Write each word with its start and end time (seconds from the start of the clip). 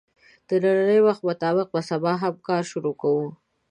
د 0.47 0.49
نني 0.63 0.99
وخت 1.07 1.21
مطابق 1.29 1.67
به 1.73 1.81
سبا 1.89 2.13
هم 2.23 2.35
کار 2.47 2.63
شروع 2.71 2.95
کوو 3.01 3.27